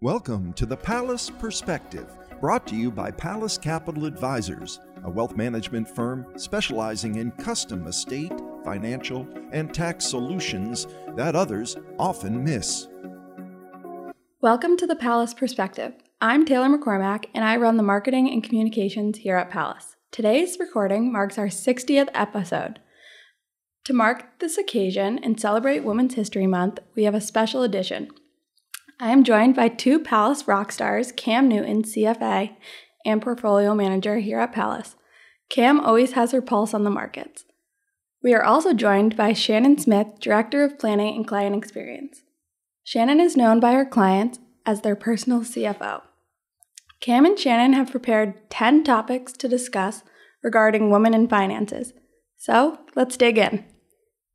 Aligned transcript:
Welcome 0.00 0.52
to 0.52 0.64
the 0.64 0.76
Pallas 0.76 1.28
Perspective, 1.28 2.06
brought 2.40 2.68
to 2.68 2.76
you 2.76 2.88
by 2.88 3.10
Pallas 3.10 3.58
Capital 3.58 4.04
Advisors, 4.04 4.78
a 5.02 5.10
wealth 5.10 5.36
management 5.36 5.88
firm 5.88 6.24
specializing 6.36 7.16
in 7.16 7.32
custom 7.32 7.84
estate, 7.88 8.32
financial, 8.64 9.26
and 9.50 9.74
tax 9.74 10.04
solutions 10.04 10.86
that 11.16 11.34
others 11.34 11.76
often 11.98 12.44
miss. 12.44 12.86
Welcome 14.40 14.76
to 14.76 14.86
the 14.86 14.94
Pallas 14.94 15.34
Perspective. 15.34 15.94
I'm 16.20 16.44
Taylor 16.44 16.68
McCormack, 16.68 17.24
and 17.34 17.44
I 17.44 17.56
run 17.56 17.76
the 17.76 17.82
marketing 17.82 18.30
and 18.30 18.40
communications 18.40 19.18
here 19.18 19.34
at 19.34 19.50
Pallas. 19.50 19.96
Today's 20.12 20.58
recording 20.60 21.12
marks 21.12 21.38
our 21.38 21.48
60th 21.48 22.10
episode. 22.14 22.78
To 23.86 23.92
mark 23.92 24.38
this 24.38 24.58
occasion 24.58 25.18
and 25.24 25.40
celebrate 25.40 25.82
Women's 25.82 26.14
History 26.14 26.46
Month, 26.46 26.78
we 26.94 27.02
have 27.02 27.16
a 27.16 27.20
special 27.20 27.64
edition. 27.64 28.12
I 29.00 29.10
am 29.10 29.22
joined 29.22 29.54
by 29.54 29.68
two 29.68 30.00
Pallas 30.00 30.48
rock 30.48 30.72
stars, 30.72 31.12
Cam 31.12 31.48
Newton, 31.48 31.84
CFA, 31.84 32.56
and 33.04 33.22
portfolio 33.22 33.72
manager 33.74 34.18
here 34.18 34.40
at 34.40 34.52
Pallas. 34.52 34.96
Cam 35.48 35.78
always 35.78 36.12
has 36.12 36.32
her 36.32 36.42
pulse 36.42 36.74
on 36.74 36.82
the 36.82 36.90
markets. 36.90 37.44
We 38.22 38.34
are 38.34 38.42
also 38.42 38.74
joined 38.74 39.16
by 39.16 39.32
Shannon 39.32 39.78
Smith, 39.78 40.18
Director 40.18 40.64
of 40.64 40.80
Planning 40.80 41.14
and 41.14 41.26
Client 41.26 41.54
Experience. 41.54 42.22
Shannon 42.82 43.20
is 43.20 43.36
known 43.36 43.60
by 43.60 43.72
her 43.72 43.86
clients 43.86 44.40
as 44.66 44.80
their 44.80 44.96
personal 44.96 45.40
CFO. 45.42 46.02
Cam 47.00 47.24
and 47.24 47.38
Shannon 47.38 47.74
have 47.74 47.92
prepared 47.92 48.50
10 48.50 48.82
topics 48.82 49.32
to 49.34 49.46
discuss 49.46 50.02
regarding 50.42 50.90
women 50.90 51.14
in 51.14 51.28
finances. 51.28 51.92
So 52.36 52.80
let's 52.96 53.16
dig 53.16 53.38
in. 53.38 53.64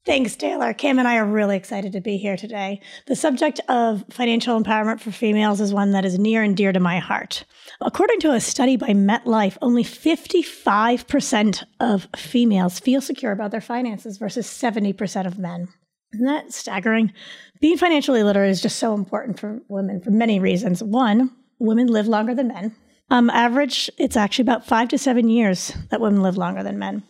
Thanks, 0.06 0.36
Taylor. 0.36 0.74
Cam 0.74 1.00
and 1.00 1.08
I 1.08 1.16
are 1.16 1.26
really 1.26 1.56
excited 1.56 1.94
to 1.94 2.02
be 2.02 2.18
here 2.18 2.36
today. 2.36 2.82
The 3.08 3.16
subject 3.16 3.62
of 3.70 4.04
financial 4.10 4.62
empowerment 4.62 5.00
for 5.00 5.12
females 5.12 5.62
is 5.62 5.74
one 5.74 5.92
that 5.92 6.04
is 6.04 6.20
near 6.20 6.44
and 6.44 6.58
dear 6.58 6.74
to 6.74 6.80
my 6.82 7.00
heart. 7.00 7.46
According 7.80 8.20
to 8.20 8.34
a 8.34 8.42
study 8.42 8.76
by 8.76 8.90
MetLife, 8.90 9.58
only 9.62 9.86
55% 9.86 11.64
of 11.80 12.08
females 12.18 12.80
feel 12.82 13.00
secure 13.00 13.32
about 13.32 13.52
their 13.52 13.62
finances 13.62 14.18
versus 14.18 14.46
70% 14.46 15.26
of 15.26 15.40
men. 15.40 15.70
Isn't 16.14 16.26
that 16.26 16.52
staggering? 16.52 17.14
Being 17.62 17.78
financially 17.78 18.24
literate 18.24 18.50
is 18.50 18.62
just 18.62 18.80
so 18.80 18.94
important 18.94 19.40
for 19.40 19.62
women 19.70 20.02
for 20.02 20.12
many 20.12 20.38
reasons. 20.38 20.84
One, 20.84 21.32
women 21.60 21.88
live 21.88 22.08
longer 22.08 22.36
than 22.36 22.50
men. 22.50 22.76
Um, 23.10 23.30
average, 23.30 23.90
it's 23.98 24.18
actually 24.18 24.44
about 24.44 24.68
five 24.68 24.90
to 24.90 24.98
seven 24.98 25.30
years 25.30 25.74
that 25.92 26.02
women 26.02 26.22
live 26.22 26.36
longer 26.36 26.62
than 26.62 26.78
men. 26.78 27.04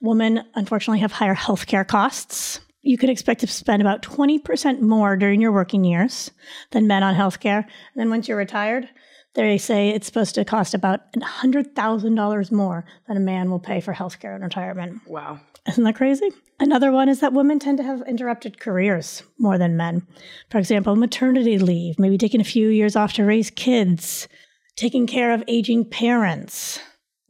Women, 0.00 0.42
unfortunately, 0.54 1.00
have 1.00 1.12
higher 1.12 1.34
healthcare 1.34 1.86
costs. 1.86 2.60
You 2.82 2.96
can 2.96 3.10
expect 3.10 3.40
to 3.40 3.46
spend 3.46 3.82
about 3.82 4.02
20% 4.02 4.80
more 4.80 5.16
during 5.16 5.40
your 5.40 5.52
working 5.52 5.84
years 5.84 6.30
than 6.70 6.86
men 6.86 7.02
on 7.02 7.14
healthcare. 7.14 7.64
And 7.64 7.96
then 7.96 8.08
once 8.08 8.26
you're 8.26 8.38
retired, 8.38 8.88
they 9.34 9.58
say 9.58 9.90
it's 9.90 10.06
supposed 10.06 10.34
to 10.34 10.44
cost 10.44 10.74
about 10.74 11.12
$100,000 11.12 12.52
more 12.52 12.84
than 13.06 13.16
a 13.16 13.20
man 13.20 13.50
will 13.50 13.60
pay 13.60 13.80
for 13.80 13.92
healthcare 13.92 14.34
in 14.34 14.42
retirement. 14.42 15.00
Wow. 15.06 15.40
Isn't 15.68 15.84
that 15.84 15.96
crazy? 15.96 16.30
Another 16.58 16.90
one 16.90 17.08
is 17.08 17.20
that 17.20 17.32
women 17.32 17.58
tend 17.58 17.78
to 17.78 17.84
have 17.84 18.02
interrupted 18.08 18.58
careers 18.58 19.22
more 19.38 19.58
than 19.58 19.76
men. 19.76 20.06
For 20.50 20.58
example, 20.58 20.96
maternity 20.96 21.58
leave, 21.58 21.98
maybe 21.98 22.18
taking 22.18 22.40
a 22.40 22.44
few 22.44 22.68
years 22.68 22.96
off 22.96 23.12
to 23.14 23.24
raise 23.24 23.50
kids, 23.50 24.26
taking 24.76 25.06
care 25.06 25.32
of 25.32 25.44
aging 25.46 25.84
parents, 25.84 26.80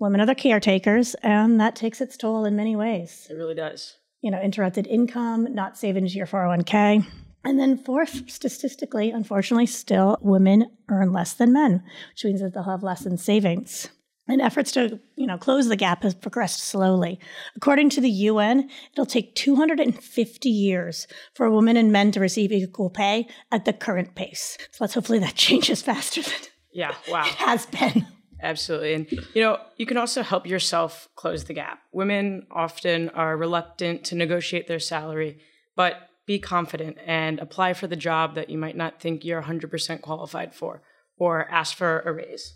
women 0.01 0.21
are 0.21 0.27
the 0.27 0.35
caretakers, 0.35 1.15
and 1.23 1.61
that 1.61 1.77
takes 1.77 2.01
its 2.01 2.17
toll 2.17 2.45
in 2.45 2.57
many 2.57 2.75
ways. 2.75 3.29
It 3.31 3.35
really 3.35 3.55
does. 3.55 3.99
You 4.23 4.31
know, 4.31 4.41
interrupted 4.41 4.87
income, 4.87 5.55
not 5.55 5.79
saving 5.79 6.09
to 6.09 6.13
your 6.13 6.27
401k. 6.27 7.07
And 7.45 7.59
then, 7.59 7.79
fourth, 7.79 8.29
statistically, 8.29 9.11
unfortunately, 9.11 9.67
still 9.67 10.19
women 10.21 10.67
earn 10.89 11.13
less 11.13 11.33
than 11.33 11.53
men, 11.53 11.83
which 12.13 12.25
means 12.25 12.41
that 12.41 12.53
they'll 12.53 12.65
have 12.65 12.83
less 12.83 13.07
in 13.07 13.17
savings. 13.17 13.89
And 14.29 14.41
efforts 14.41 14.71
to, 14.73 15.01
you 15.17 15.27
know, 15.27 15.39
close 15.39 15.67
the 15.67 15.75
gap 15.75 16.03
has 16.03 16.15
progressed 16.15 16.63
slowly. 16.63 17.19
According 17.57 17.91
to 17.91 18.01
the 18.01 18.11
UN, 18.11 18.71
it'll 18.93 19.07
take 19.07 19.35
250 19.35 20.49
years 20.49 21.07
for 21.35 21.51
women 21.51 21.77
and 21.77 21.91
men 21.91 22.13
to 22.13 22.21
receive 22.21 22.53
equal 22.53 22.91
pay 22.91 23.27
at 23.51 23.65
the 23.65 23.73
current 23.73 24.15
pace. 24.15 24.57
So 24.71 24.85
let's 24.85 24.95
hopefully 24.95 25.19
that 25.21 25.35
changes 25.35 25.83
faster 25.83 26.23
than 26.23 26.33
yeah, 26.73 26.95
wow. 27.09 27.23
it 27.27 27.35
has 27.35 27.67
been. 27.67 28.07
Absolutely. 28.43 28.95
And, 28.95 29.11
you 29.35 29.43
know, 29.43 29.59
you 29.77 29.87
can 29.87 29.97
also 29.97 30.23
help 30.23 30.47
yourself 30.47 31.09
close 31.15 31.45
the 31.45 31.55
gap. 31.55 31.81
Women 31.93 32.47
often 32.51 33.11
are 33.11 33.37
reluctant 33.37 34.05
to 34.05 34.15
negotiate 34.15 34.67
their 34.67 34.79
salary, 34.79 35.41
but 35.77 35.97
be 36.27 36.39
confident 36.39 36.97
and 37.05 37.39
apply 37.39 37.75
for 37.75 37.87
the 37.87 37.97
job 37.97 38.35
that 38.35 38.51
you 38.51 38.57
might 38.57 38.77
not 38.77 39.01
think 39.01 39.25
you're 39.25 39.43
100% 39.43 40.01
qualified 40.01 40.55
for 40.55 40.83
or 41.17 41.49
ask 41.51 41.77
for 41.77 42.01
a 42.01 42.13
raise. 42.13 42.55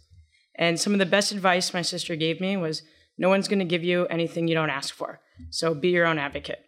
And 0.57 0.79
some 0.79 0.93
of 0.93 0.99
the 0.99 1.07
best 1.07 1.33
advice 1.33 1.75
my 1.75 1.83
sister 1.83 2.17
gave 2.17 2.41
me 2.41 2.57
was 2.57 2.83
no 3.19 3.29
one's 3.29 3.49
going 3.49 3.59
to 3.59 3.65
give 3.65 3.85
you 3.85 4.07
anything 4.07 4.49
you 4.49 4.55
don't 4.55 4.71
ask 4.71 4.95
for. 4.95 5.21
So 5.51 5.75
be 5.75 5.89
your 5.89 6.07
own 6.07 6.19
advocate. 6.19 6.61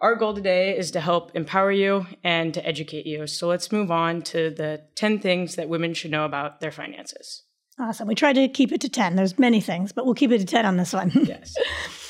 Our 0.00 0.14
goal 0.14 0.32
today 0.32 0.76
is 0.76 0.90
to 0.92 1.00
help 1.00 1.34
empower 1.34 1.72
you 1.72 2.06
and 2.24 2.54
to 2.54 2.66
educate 2.66 3.06
you. 3.06 3.26
So 3.26 3.48
let's 3.48 3.72
move 3.72 3.90
on 3.90 4.22
to 4.22 4.50
the 4.50 4.82
10 4.96 5.18
things 5.18 5.56
that 5.56 5.68
women 5.68 5.92
should 5.92 6.10
know 6.10 6.24
about 6.24 6.60
their 6.60 6.70
finances. 6.70 7.42
Awesome. 7.80 8.06
We 8.06 8.14
tried 8.14 8.34
to 8.34 8.46
keep 8.46 8.72
it 8.72 8.80
to 8.82 8.90
10. 8.90 9.16
There's 9.16 9.38
many 9.38 9.60
things, 9.62 9.90
but 9.90 10.04
we'll 10.04 10.14
keep 10.14 10.30
it 10.32 10.38
to 10.38 10.44
10 10.44 10.66
on 10.66 10.76
this 10.76 10.92
one. 10.92 11.10
yes. 11.24 11.54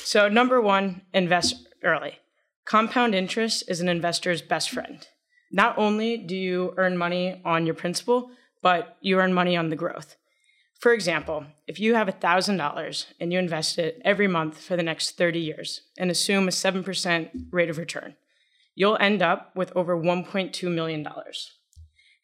So, 0.03 0.27
number 0.27 0.59
one, 0.59 1.01
invest 1.13 1.65
early. 1.81 2.19
Compound 2.65 3.15
interest 3.15 3.63
is 3.69 3.79
an 3.79 3.87
investor's 3.87 4.41
best 4.41 4.69
friend. 4.69 5.07
Not 5.49 5.77
only 5.77 6.17
do 6.17 6.35
you 6.35 6.73
earn 6.75 6.97
money 6.97 7.41
on 7.45 7.65
your 7.65 7.75
principal, 7.75 8.31
but 8.61 8.97
you 8.99 9.17
earn 9.19 9.33
money 9.33 9.55
on 9.55 9.69
the 9.69 9.77
growth. 9.77 10.17
For 10.77 10.91
example, 10.93 11.45
if 11.67 11.79
you 11.79 11.95
have 11.95 12.07
$1,000 12.07 13.05
and 13.19 13.31
you 13.31 13.39
invest 13.39 13.79
it 13.79 14.01
every 14.03 14.27
month 14.27 14.57
for 14.61 14.75
the 14.75 14.83
next 14.83 15.17
30 15.17 15.39
years 15.39 15.81
and 15.97 16.11
assume 16.11 16.47
a 16.47 16.51
7% 16.51 17.29
rate 17.51 17.69
of 17.69 17.77
return, 17.77 18.15
you'll 18.75 18.97
end 18.99 19.21
up 19.21 19.55
with 19.55 19.71
over 19.75 19.95
$1.2 19.95 20.73
million. 20.73 21.07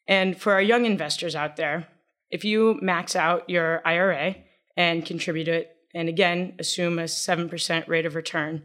And 0.07 0.39
for 0.39 0.53
our 0.53 0.61
young 0.61 0.85
investors 0.85 1.35
out 1.35 1.55
there, 1.55 1.87
if 2.29 2.43
you 2.43 2.77
max 2.81 3.15
out 3.15 3.49
your 3.49 3.81
IRA 3.85 4.35
and 4.75 5.05
contribute 5.05 5.47
it, 5.47 5.71
and 5.93 6.09
again, 6.09 6.53
assume 6.59 6.99
a 6.99 7.03
7% 7.03 7.87
rate 7.87 8.05
of 8.05 8.15
return, 8.15 8.63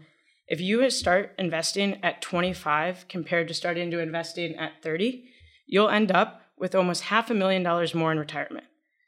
if 0.49 0.61
you 0.61 0.91
start 0.91 1.33
investing 1.39 1.99
at 2.03 2.21
25 2.21 3.07
compared 3.09 3.49
to 3.49 3.55
starting 3.55 3.91
to 3.91 4.01
investing 4.01 4.55
at 4.57 4.83
30, 4.83 5.25
you'll 5.67 5.89
end 5.89 6.13
up 6.13 6.43
with 6.59 6.75
almost 6.75 7.05
half 7.05 7.31
a 7.31 7.35
million 7.35 7.63
dollars 7.63 7.95
more 7.95 8.13
in 8.13 8.19
retirement. 8.19 8.67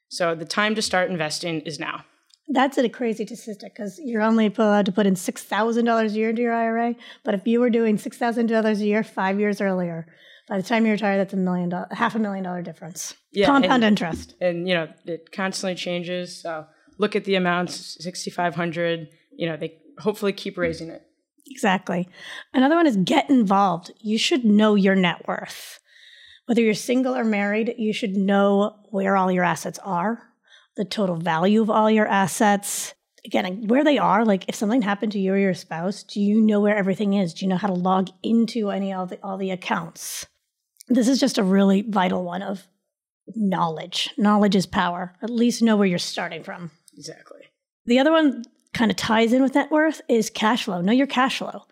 So 0.09 0.35
the 0.35 0.45
time 0.45 0.75
to 0.75 0.83
start 0.83 1.11
investing 1.11 1.61
is 1.61 1.79
now. 1.79 2.05
That's 2.49 2.79
a 2.79 2.89
crazy 2.89 3.27
statistic 3.27 3.75
because 3.75 3.99
you're 4.03 4.23
only 4.23 4.47
allowed 4.47 4.87
to 4.87 4.93
put 4.93 5.07
in 5.07 5.15
$6,000 5.15 6.05
a 6.05 6.09
year 6.11 6.31
into 6.31 6.43
your 6.43 6.55
IRA. 6.55 6.95
But 7.25 7.35
if 7.35 7.47
you 7.47 7.61
were 7.61 7.71
doing 7.71 7.97
$6,000 7.97 8.81
a 8.81 8.85
year 8.85 9.03
five 9.03 9.41
years 9.41 9.61
earlier, 9.61 10.07
by 10.49 10.57
the 10.59 10.63
time 10.63 10.85
you 10.85 10.93
retire, 10.93 11.17
that's 11.17 11.33
a 11.33 11.39
million 11.39 11.71
dollar, 11.71 11.89
half 11.91 12.15
a 12.15 12.19
million 12.19 12.45
dollar 12.45 12.63
difference. 12.63 13.15
Yeah, 13.33 13.47
compound 13.47 13.85
and, 13.85 13.85
interest. 13.85 14.35
And 14.41 14.69
you 14.69 14.75
know, 14.75 14.89
it 15.07 15.33
constantly 15.33 15.75
changes. 15.75 16.43
So 16.43 16.67
look 16.99 17.17
at 17.17 17.25
the 17.25 17.35
amounts, 17.35 18.03
sixty 18.03 18.31
five 18.31 18.55
hundred. 18.55 19.09
You 19.37 19.49
know, 19.49 19.57
they 19.57 19.79
hopefully 19.99 20.33
keep 20.33 20.59
raising 20.59 20.91
it. 20.91 21.03
Exactly. 21.51 22.09
Another 22.53 22.77
one 22.77 22.87
is 22.87 22.97
get 22.97 23.29
involved. 23.29 23.91
You 24.01 24.19
should 24.19 24.45
know 24.45 24.75
your 24.75 24.95
net 24.95 25.27
worth. 25.27 25.81
Whether 26.47 26.63
you're 26.63 26.75
single 26.75 27.15
or 27.15 27.25
married, 27.25 27.75
you 27.79 27.93
should 27.93 28.17
know 28.17 28.77
where 28.91 29.17
all 29.17 29.33
your 29.33 29.45
assets 29.45 29.79
are, 29.83 30.23
the 30.77 30.85
total 30.85 31.17
value 31.17 31.63
of 31.63 31.71
all 31.71 31.91
your 31.91 32.07
assets. 32.07 32.95
Again, 33.25 33.67
where 33.67 33.85
they 33.85 33.97
are, 33.97 34.25
like 34.27 34.45
if 34.49 34.55
something 34.55 34.83
happened 34.83 35.13
to 35.13 35.19
you 35.19 35.33
or 35.33 35.39
your 35.39 35.55
spouse, 35.55 36.03
do 36.03 36.21
you 36.21 36.43
know 36.43 36.61
where 36.61 36.77
everything 36.77 37.15
is? 37.15 37.33
Do 37.33 37.47
you 37.47 37.49
know 37.49 37.57
how 37.57 37.69
to 37.69 37.75
log 37.75 38.11
into 38.23 38.71
any 38.71 38.93
of 38.93 39.09
the 39.09 39.19
all 39.23 39.39
the 39.39 39.51
accounts? 39.51 40.27
This 40.89 41.09
is 41.09 41.21
just 41.21 41.39
a 41.39 41.45
really 41.45 41.83
vital 41.83 42.25
one 42.25 42.43
of 42.43 42.67
knowledge. 43.35 44.11
Knowledge 44.19 44.57
is 44.57 44.67
power. 44.67 45.15
At 45.23 45.31
least 45.31 45.63
know 45.63 45.77
where 45.77 45.87
you're 45.87 45.99
starting 45.99 46.43
from. 46.43 46.71
Exactly. 46.97 47.41
The 47.87 47.99
other 47.99 48.13
one 48.13 48.45
kind 48.73 48.91
of 48.91 48.97
ties 48.97 49.33
in 49.33 49.43
with 49.43 49.55
net 49.55 49.71
worth 49.71 50.01
is 50.09 50.31
cash 50.31 50.65
flow. 50.65 50.81
Know 50.81 50.93
your 50.93 51.07
cash 51.07 51.39
flow. 51.39 51.63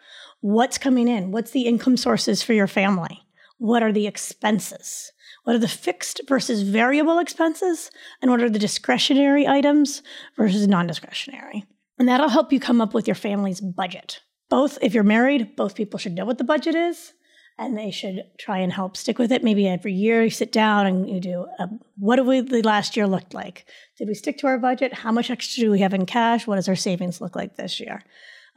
What's 0.41 0.79
coming 0.79 1.09
in? 1.09 1.31
What's 1.31 1.51
the 1.51 1.67
income 1.67 1.97
sources 1.97 2.43
for 2.43 2.53
your 2.53 2.67
family? 2.67 3.21
What 3.59 3.83
are 3.83 3.93
the 3.93 4.07
expenses? 4.07 5.13
What 5.45 5.57
are 5.57 5.61
the 5.61 5.69
fixed 5.69 6.21
versus 6.29 6.63
variable 6.63 7.19
expenses? 7.19 7.91
And 8.21 8.31
what 8.31 8.43
are 8.43 8.51
the 8.51 8.59
discretionary 8.59 9.47
items 9.47 10.03
versus 10.37 10.67
non 10.67 10.87
discretionary? 10.87 11.65
And 11.99 12.09
that'll 12.09 12.29
help 12.29 12.53
you 12.53 12.61
come 12.61 12.81
up 12.81 12.95
with 12.95 13.07
your 13.07 13.15
family's 13.15 13.61
budget. 13.61 14.21
Both, 14.49 14.79
if 14.83 14.95
you're 14.95 15.05
married, 15.05 15.57
both 15.57 15.75
people 15.75 15.99
should 15.99 16.15
know 16.15 16.25
what 16.25 16.39
the 16.39 16.45
budget 16.45 16.75
is 16.75 17.13
and 17.59 17.77
they 17.77 17.91
should 17.91 18.25
try 18.39 18.59
and 18.59 18.73
help 18.73 18.97
stick 18.97 19.19
with 19.19 19.31
it. 19.31 19.45
Maybe 19.45 19.69
every 19.69 19.93
year 19.93 20.25
you 20.25 20.31
sit 20.31 20.53
down 20.53 20.87
and 20.87 21.09
you 21.09 21.21
do 21.21 21.47
a, 21.59 21.69
what 21.97 22.17
did 22.17 22.27
we 22.27 22.41
the 22.41 22.63
last 22.63 22.97
year 22.97 23.07
looked 23.07 23.35
like? 23.35 23.67
Did 23.99 24.09
we 24.09 24.15
stick 24.15 24.39
to 24.39 24.47
our 24.47 24.59
budget? 24.59 24.93
How 24.95 25.13
much 25.13 25.31
extra 25.31 25.63
do 25.63 25.71
we 25.71 25.81
have 25.81 25.95
in 25.95 26.07
cash? 26.07 26.47
What 26.47 26.57
does 26.57 26.69
our 26.69 26.77
savings 26.77 27.21
look 27.21 27.37
like 27.37 27.57
this 27.57 27.79
year? 27.79 28.03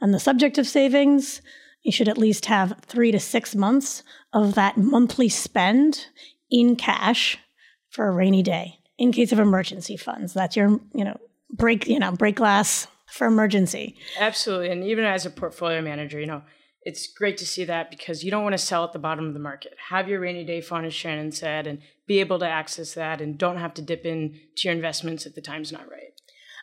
On 0.00 0.10
the 0.10 0.20
subject 0.20 0.58
of 0.58 0.66
savings, 0.66 1.40
you 1.82 1.92
should 1.92 2.08
at 2.08 2.18
least 2.18 2.46
have 2.46 2.80
three 2.82 3.12
to 3.12 3.20
six 3.20 3.54
months 3.54 4.02
of 4.32 4.54
that 4.54 4.76
monthly 4.76 5.28
spend 5.28 6.06
in 6.50 6.76
cash 6.76 7.38
for 7.90 8.08
a 8.08 8.12
rainy 8.12 8.42
day 8.42 8.80
in 8.98 9.12
case 9.12 9.32
of 9.32 9.38
emergency 9.38 9.96
funds. 9.96 10.34
That's 10.34 10.56
your, 10.56 10.80
you 10.94 11.04
know, 11.04 11.18
break, 11.50 11.86
you 11.86 11.98
know, 11.98 12.12
break 12.12 12.36
glass 12.36 12.88
for 13.06 13.26
emergency. 13.26 13.96
Absolutely. 14.18 14.70
And 14.70 14.84
even 14.84 15.04
as 15.04 15.26
a 15.26 15.30
portfolio 15.30 15.80
manager, 15.80 16.18
you 16.18 16.26
know, 16.26 16.42
it's 16.86 17.08
great 17.08 17.36
to 17.36 17.44
see 17.44 17.64
that 17.64 17.90
because 17.90 18.22
you 18.22 18.30
don't 18.30 18.44
want 18.44 18.52
to 18.52 18.58
sell 18.58 18.84
at 18.84 18.92
the 18.92 18.98
bottom 19.00 19.26
of 19.26 19.34
the 19.34 19.40
market. 19.40 19.74
Have 19.88 20.08
your 20.08 20.20
rainy 20.20 20.44
day 20.44 20.60
fund, 20.60 20.86
as 20.86 20.94
Shannon 20.94 21.32
said, 21.32 21.66
and 21.66 21.80
be 22.06 22.20
able 22.20 22.38
to 22.38 22.48
access 22.48 22.94
that 22.94 23.20
and 23.20 23.36
don't 23.36 23.56
have 23.56 23.74
to 23.74 23.82
dip 23.82 24.06
into 24.06 24.38
your 24.62 24.72
investments 24.72 25.26
if 25.26 25.34
the 25.34 25.40
time's 25.40 25.72
not 25.72 25.90
right. 25.90 26.12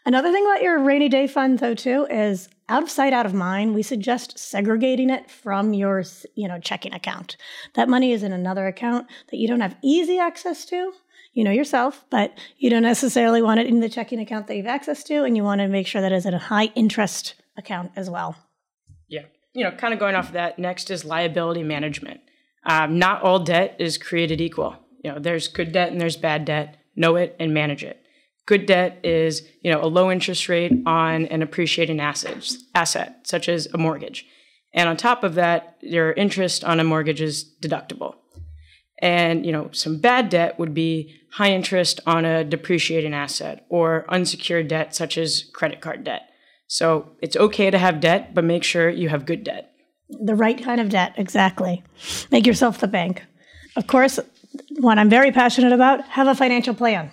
Another 0.05 0.31
thing 0.31 0.45
about 0.45 0.63
your 0.63 0.79
rainy 0.79 1.09
day 1.09 1.27
fund, 1.27 1.59
though, 1.59 1.75
too, 1.75 2.07
is 2.09 2.47
out 2.69 2.83
of 2.83 2.89
sight, 2.89 3.11
out 3.11 3.25
of 3.25 3.33
mind. 3.33 3.75
We 3.75 3.83
suggest 3.83 4.39
segregating 4.39 5.09
it 5.09 5.29
from 5.29 5.73
your, 5.73 6.05
you 6.35 6.47
know, 6.47 6.57
checking 6.57 6.93
account. 6.93 7.35
That 7.73 7.89
money 7.89 8.13
is 8.13 8.23
in 8.23 8.31
another 8.31 8.65
account 8.65 9.07
that 9.29 9.37
you 9.37 9.47
don't 9.49 9.59
have 9.59 9.75
easy 9.83 10.19
access 10.19 10.63
to. 10.67 10.93
You 11.33 11.43
know 11.43 11.51
yourself, 11.51 12.05
but 12.09 12.37
you 12.57 12.69
don't 12.69 12.83
necessarily 12.83 13.41
want 13.41 13.59
it 13.59 13.67
in 13.67 13.81
the 13.81 13.89
checking 13.89 14.19
account 14.19 14.47
that 14.47 14.55
you've 14.55 14.67
access 14.67 15.03
to, 15.05 15.25
and 15.25 15.35
you 15.35 15.43
want 15.43 15.59
to 15.59 15.67
make 15.67 15.87
sure 15.87 16.01
that 16.01 16.13
it's 16.13 16.25
in 16.25 16.33
a 16.33 16.39
high 16.39 16.69
interest 16.75 17.35
account 17.57 17.91
as 17.97 18.09
well. 18.09 18.37
You 19.53 19.63
know, 19.63 19.71
kind 19.71 19.93
of 19.93 19.99
going 19.99 20.15
off 20.15 20.27
of 20.27 20.33
that. 20.33 20.57
Next 20.57 20.89
is 20.89 21.05
liability 21.05 21.63
management. 21.63 22.21
Um, 22.65 22.97
not 22.97 23.21
all 23.21 23.39
debt 23.39 23.75
is 23.79 23.97
created 23.97 24.41
equal. 24.41 24.77
You 25.03 25.11
know, 25.11 25.19
there's 25.19 25.47
good 25.47 25.71
debt 25.71 25.91
and 25.91 25.99
there's 25.99 26.17
bad 26.17 26.45
debt. 26.45 26.77
Know 26.95 27.15
it 27.15 27.35
and 27.39 27.53
manage 27.53 27.83
it. 27.83 27.99
Good 28.45 28.65
debt 28.65 28.99
is, 29.03 29.47
you 29.61 29.71
know, 29.71 29.81
a 29.81 29.87
low 29.87 30.11
interest 30.11 30.49
rate 30.49 30.73
on 30.85 31.25
an 31.27 31.41
appreciating 31.41 31.99
asset, 31.99 32.51
asset 32.75 33.19
such 33.25 33.47
as 33.47 33.67
a 33.73 33.77
mortgage. 33.77 34.25
And 34.73 34.89
on 34.89 34.97
top 34.97 35.23
of 35.23 35.35
that, 35.35 35.77
your 35.81 36.11
interest 36.13 36.63
on 36.63 36.79
a 36.79 36.83
mortgage 36.83 37.21
is 37.21 37.45
deductible. 37.61 38.15
And, 38.99 39.45
you 39.45 39.51
know, 39.51 39.69
some 39.71 39.99
bad 39.99 40.29
debt 40.29 40.57
would 40.59 40.73
be 40.73 41.15
high 41.31 41.51
interest 41.51 41.99
on 42.05 42.25
a 42.25 42.43
depreciating 42.43 43.13
asset 43.13 43.65
or 43.69 44.05
unsecured 44.09 44.67
debt 44.67 44.95
such 44.95 45.17
as 45.17 45.49
credit 45.53 45.81
card 45.81 46.03
debt. 46.03 46.29
So 46.73 47.11
it's 47.21 47.37
okay 47.37 47.69
to 47.69 47.77
have 47.77 47.99
debt, 47.99 48.33
but 48.33 48.43
make 48.43 48.63
sure 48.63 48.89
you 48.89 49.07
have 49.09 49.27
good 49.27 49.43
debt. 49.43 49.71
The 50.09 50.33
right 50.33 50.59
kind 50.59 50.81
of 50.81 50.89
debt, 50.89 51.13
exactly. 51.17 51.83
Make 52.31 52.47
yourself 52.47 52.79
the 52.79 52.87
bank. 52.87 53.21
Of 53.75 53.85
course, 53.85 54.19
what 54.79 54.97
I'm 54.97 55.07
very 55.07 55.31
passionate 55.31 55.71
about, 55.71 56.03
have 56.05 56.25
a 56.25 56.33
financial 56.33 56.73
plan. 56.73 57.11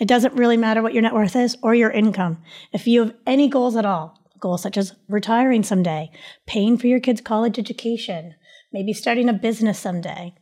It 0.00 0.08
doesn't 0.08 0.32
really 0.32 0.56
matter 0.56 0.80
what 0.80 0.94
your 0.94 1.02
net 1.02 1.12
worth 1.12 1.36
is 1.36 1.58
or 1.62 1.74
your 1.74 1.90
income. 1.90 2.42
If 2.72 2.86
you 2.86 3.00
have 3.00 3.14
any 3.26 3.48
goals 3.48 3.76
at 3.76 3.84
all, 3.84 4.18
goals 4.40 4.62
such 4.62 4.78
as 4.78 4.94
retiring 5.10 5.62
someday, 5.62 6.10
paying 6.46 6.78
for 6.78 6.86
your 6.86 6.98
kids' 6.98 7.20
college 7.20 7.58
education, 7.58 8.34
maybe 8.72 8.94
starting 8.94 9.28
a 9.28 9.34
business 9.34 9.78
someday, 9.78 10.32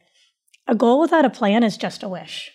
a 0.69 0.77
goal 0.77 1.01
without 1.01 1.25
a 1.25 1.31
plan 1.31 1.65
is 1.65 1.77
just 1.77 2.05
a 2.05 2.09
wish. 2.09 2.53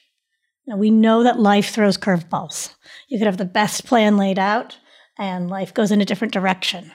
Now, 0.66 0.78
we 0.78 0.92
know 0.92 1.24
that 1.24 1.42
life 1.42 1.72
throws 1.72 1.98
curveballs. 1.98 2.74
You 3.10 3.18
could 3.18 3.28
have 3.28 3.38
the 3.38 3.44
best 3.44 3.86
plan 3.86 4.16
laid 4.16 4.40
out, 4.40 4.78
and 5.18 5.50
life 5.50 5.74
goes 5.74 5.92
in 5.92 6.02
a 6.02 6.06
different 6.06 6.34
direction. 6.34 6.92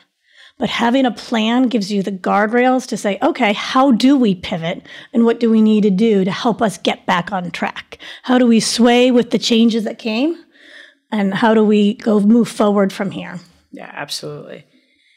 But 0.58 0.68
having 0.68 1.06
a 1.06 1.10
plan 1.10 1.68
gives 1.68 1.90
you 1.90 2.02
the 2.02 2.12
guardrails 2.12 2.86
to 2.88 2.96
say, 2.98 3.18
okay, 3.22 3.54
how 3.54 3.92
do 3.92 4.14
we 4.16 4.34
pivot 4.34 4.86
and 5.14 5.24
what 5.24 5.40
do 5.40 5.50
we 5.50 5.62
need 5.62 5.84
to 5.84 5.90
do 5.90 6.22
to 6.22 6.30
help 6.30 6.60
us 6.60 6.76
get 6.76 7.06
back 7.06 7.32
on 7.32 7.50
track? 7.50 7.96
How 8.24 8.36
do 8.36 8.46
we 8.46 8.60
sway 8.60 9.10
with 9.10 9.30
the 9.30 9.38
changes 9.38 9.84
that 9.84 9.98
came? 9.98 10.36
And 11.10 11.32
how 11.32 11.54
do 11.54 11.64
we 11.64 11.94
go 11.94 12.20
move 12.20 12.46
forward 12.46 12.92
from 12.92 13.10
here? 13.10 13.40
Yeah, 13.72 13.90
absolutely. 13.90 14.66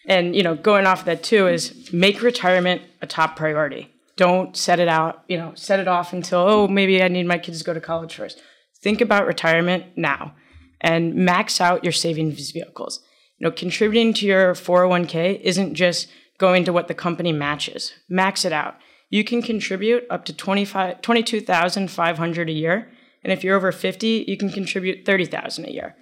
And 0.08 0.34
you 0.34 0.44
know, 0.44 0.56
going 0.56 0.86
off 0.86 1.00
of 1.00 1.06
that 1.06 1.24
too 1.24 1.48
is 1.48 1.92
make 1.92 2.22
retirement 2.22 2.82
a 3.02 3.08
top 3.08 3.36
priority. 3.36 3.94
Don't 4.16 4.56
set 4.56 4.80
it 4.80 4.88
out, 4.88 5.24
you 5.28 5.38
know, 5.38 5.52
set 5.56 5.80
it 5.82 5.90
off 5.90 6.14
until 6.14 6.40
oh, 6.40 6.68
maybe 6.70 7.04
I 7.04 7.10
need 7.10 7.26
my 7.26 7.38
kids 7.38 7.60
to 7.60 7.66
go 7.66 7.74
to 7.74 7.82
college 7.82 8.16
first. 8.16 8.42
Think 8.82 9.02
about 9.02 9.28
retirement 9.28 9.86
now 9.98 10.36
and 10.84 11.16
max 11.16 11.60
out 11.60 11.84
your 11.84 11.94
savings 11.94 12.52
vehicles 12.52 13.00
you 13.44 13.50
know, 13.50 13.52
contributing 13.52 14.14
to 14.14 14.26
your 14.26 14.54
401k 14.54 15.42
isn't 15.42 15.76
just 15.76 16.08
going 16.38 16.64
to 16.66 16.72
what 16.72 16.88
the 16.88 16.94
company 16.94 17.34
matches. 17.34 17.92
Max 18.08 18.46
it 18.46 18.54
out. 18.54 18.78
You 19.10 19.24
can 19.26 19.42
contribute 19.42 20.06
up 20.10 20.24
to 20.26 20.34
25 20.34 21.02
22,500 21.02 22.50
a 22.50 22.54
year, 22.54 22.90
and 23.22 23.34
if 23.34 23.44
you're 23.44 23.58
over 23.58 23.74
50, 23.74 24.26
you 24.28 24.38
can 24.38 24.50
contribute 24.50 25.06
30,000 25.06 25.66
a 25.66 25.72
year. 25.72 25.96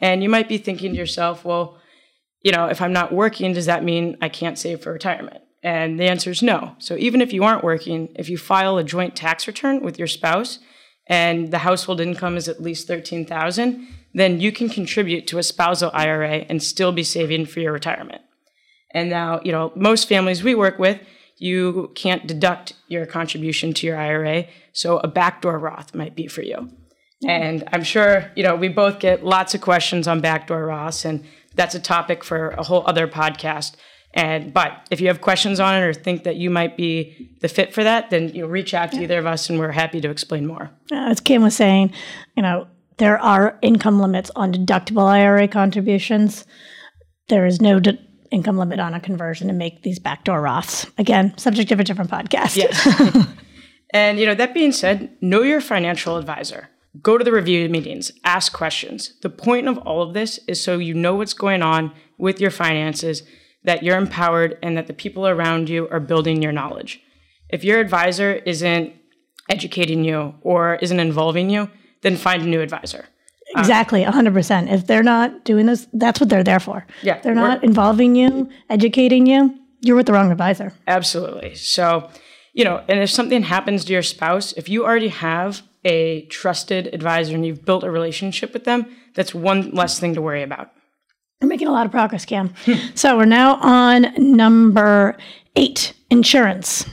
And 0.00 0.22
you 0.22 0.30
might 0.30 0.48
be 0.48 0.56
thinking 0.56 0.92
to 0.92 0.98
yourself, 0.98 1.44
well, 1.44 1.78
you 2.42 2.50
know, 2.50 2.66
if 2.66 2.80
I'm 2.80 2.92
not 2.92 3.12
working, 3.12 3.52
does 3.52 3.66
that 3.66 3.84
mean 3.84 4.16
I 4.22 4.30
can't 4.30 4.58
save 4.58 4.80
for 4.80 4.92
retirement? 4.92 5.42
And 5.62 6.00
the 6.00 6.04
answer 6.04 6.30
is 6.30 6.42
no. 6.42 6.76
So 6.78 6.96
even 6.96 7.20
if 7.20 7.32
you 7.32 7.44
aren't 7.44 7.64
working, 7.64 8.08
if 8.16 8.30
you 8.30 8.38
file 8.38 8.78
a 8.78 8.84
joint 8.84 9.16
tax 9.16 9.46
return 9.46 9.82
with 9.82 9.98
your 9.98 10.08
spouse 10.08 10.60
and 11.06 11.50
the 11.50 11.58
household 11.58 12.00
income 12.00 12.36
is 12.36 12.48
at 12.48 12.62
least 12.62 12.86
13,000, 12.86 13.86
then 14.14 14.40
you 14.40 14.50
can 14.50 14.68
contribute 14.68 15.26
to 15.26 15.38
a 15.38 15.42
spousal 15.42 15.90
IRA 15.92 16.44
and 16.48 16.62
still 16.62 16.92
be 16.92 17.04
saving 17.04 17.46
for 17.46 17.60
your 17.60 17.72
retirement. 17.72 18.22
And 18.92 19.10
now, 19.10 19.40
you 19.44 19.52
know, 19.52 19.72
most 19.76 20.08
families 20.08 20.42
we 20.42 20.54
work 20.54 20.78
with, 20.78 21.00
you 21.38 21.92
can't 21.94 22.26
deduct 22.26 22.72
your 22.88 23.04
contribution 23.04 23.74
to 23.74 23.86
your 23.86 23.96
IRA, 23.96 24.46
so 24.72 24.98
a 24.98 25.08
backdoor 25.08 25.58
Roth 25.58 25.94
might 25.94 26.16
be 26.16 26.26
for 26.26 26.42
you. 26.42 26.70
And 27.26 27.64
I'm 27.72 27.82
sure, 27.82 28.30
you 28.36 28.42
know, 28.42 28.56
we 28.56 28.68
both 28.68 28.98
get 28.98 29.24
lots 29.24 29.54
of 29.54 29.60
questions 29.60 30.06
on 30.08 30.20
backdoor 30.20 30.66
Roths, 30.66 31.04
and 31.04 31.24
that's 31.54 31.74
a 31.74 31.80
topic 31.80 32.24
for 32.24 32.50
a 32.50 32.62
whole 32.62 32.84
other 32.86 33.06
podcast. 33.08 33.74
And 34.16 34.52
but 34.52 34.88
if 34.90 35.00
you 35.00 35.08
have 35.08 35.20
questions 35.20 35.60
on 35.60 35.74
it 35.74 35.84
or 35.84 35.92
think 35.92 36.24
that 36.24 36.36
you 36.36 36.48
might 36.48 36.76
be 36.76 37.30
the 37.42 37.48
fit 37.48 37.74
for 37.74 37.84
that, 37.84 38.08
then 38.08 38.30
you 38.30 38.42
know, 38.42 38.48
reach 38.48 38.72
out 38.72 38.90
to 38.92 39.02
either 39.02 39.18
of 39.18 39.26
us, 39.26 39.50
and 39.50 39.58
we're 39.58 39.72
happy 39.72 40.00
to 40.00 40.08
explain 40.08 40.46
more. 40.46 40.70
As 40.90 41.20
Kim 41.20 41.42
was 41.42 41.54
saying, 41.54 41.92
you 42.34 42.42
know, 42.42 42.66
there 42.96 43.18
are 43.18 43.58
income 43.60 44.00
limits 44.00 44.30
on 44.34 44.54
deductible 44.54 45.06
IRA 45.06 45.46
contributions. 45.46 46.46
There 47.28 47.44
is 47.44 47.60
no 47.60 47.78
de- 47.78 47.98
income 48.30 48.56
limit 48.56 48.80
on 48.80 48.94
a 48.94 49.00
conversion 49.00 49.48
to 49.48 49.52
make 49.52 49.82
these 49.82 49.98
backdoor 49.98 50.40
Roths. 50.40 50.90
Again, 50.96 51.36
subject 51.36 51.70
of 51.70 51.78
a 51.78 51.84
different 51.84 52.10
podcast. 52.10 52.56
Yes. 52.56 53.26
and 53.90 54.18
you 54.18 54.24
know, 54.24 54.34
that 54.34 54.54
being 54.54 54.72
said, 54.72 55.14
know 55.20 55.42
your 55.42 55.60
financial 55.60 56.16
advisor. 56.16 56.70
Go 57.02 57.18
to 57.18 57.24
the 57.24 57.32
review 57.32 57.68
meetings, 57.68 58.10
ask 58.24 58.54
questions. 58.54 59.12
The 59.20 59.28
point 59.28 59.68
of 59.68 59.76
all 59.78 60.00
of 60.00 60.14
this 60.14 60.40
is 60.48 60.62
so 60.62 60.78
you 60.78 60.94
know 60.94 61.16
what's 61.16 61.34
going 61.34 61.62
on 61.62 61.92
with 62.16 62.40
your 62.40 62.50
finances, 62.50 63.22
that 63.66 63.82
you're 63.82 63.98
empowered, 63.98 64.58
and 64.62 64.76
that 64.76 64.86
the 64.86 64.94
people 64.94 65.26
around 65.28 65.68
you 65.68 65.88
are 65.90 66.00
building 66.00 66.42
your 66.42 66.52
knowledge. 66.52 67.00
If 67.50 67.62
your 67.62 67.78
advisor 67.78 68.32
isn't 68.32 68.94
educating 69.48 70.02
you 70.04 70.34
or 70.40 70.76
isn't 70.76 70.98
involving 70.98 71.50
you, 71.50 71.70
then 72.02 72.16
find 72.16 72.42
a 72.42 72.46
new 72.46 72.60
advisor. 72.60 73.06
Uh, 73.54 73.60
exactly, 73.60 74.02
100%. 74.02 74.72
If 74.72 74.86
they're 74.86 75.02
not 75.02 75.44
doing 75.44 75.66
this, 75.66 75.86
that's 75.92 76.20
what 76.20 76.28
they're 76.28 76.42
there 76.42 76.60
for. 76.60 76.86
Yeah. 77.02 77.20
They're 77.20 77.34
not 77.34 77.62
involving 77.62 78.16
you, 78.16 78.48
educating 78.70 79.26
you, 79.26 79.56
you're 79.80 79.96
with 79.96 80.06
the 80.06 80.12
wrong 80.12 80.32
advisor. 80.32 80.72
Absolutely. 80.86 81.54
So, 81.54 82.10
you 82.52 82.64
know, 82.64 82.82
and 82.88 83.00
if 83.00 83.10
something 83.10 83.42
happens 83.42 83.84
to 83.84 83.92
your 83.92 84.02
spouse, 84.02 84.52
if 84.52 84.68
you 84.68 84.84
already 84.84 85.08
have 85.08 85.62
a 85.84 86.22
trusted 86.26 86.88
advisor 86.92 87.34
and 87.34 87.46
you've 87.46 87.64
built 87.64 87.84
a 87.84 87.90
relationship 87.90 88.52
with 88.52 88.64
them, 88.64 88.86
that's 89.14 89.34
one 89.34 89.70
less 89.70 90.00
thing 90.00 90.14
to 90.14 90.22
worry 90.22 90.42
about. 90.42 90.72
We're 91.40 91.48
making 91.48 91.68
a 91.68 91.72
lot 91.72 91.86
of 91.86 91.92
progress, 91.92 92.24
Cam. 92.24 92.54
so 92.94 93.16
we're 93.16 93.24
now 93.24 93.56
on 93.56 94.12
number 94.16 95.16
eight 95.54 95.92
insurance. 96.10 96.86